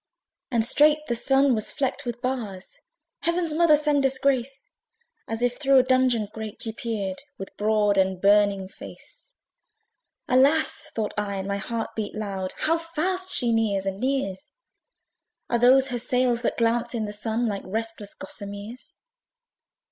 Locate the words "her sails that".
15.89-16.57